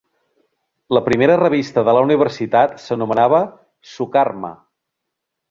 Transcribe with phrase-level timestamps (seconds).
[0.97, 3.43] La primera revista de la universitat s'anomenava
[3.93, 4.53] "Sukarma".